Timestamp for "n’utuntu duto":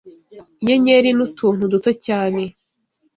1.13-1.91